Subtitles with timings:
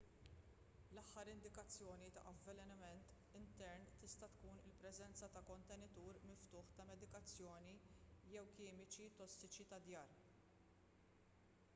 [0.93, 3.11] l-aħjar indikazzjoni ta' avvelenament
[3.41, 7.77] intern tista' tkun il-preżenza ta' kontenitur miftuħ ta' medikazzjoni
[8.33, 10.19] jew kimiċi tossiċi tad-dar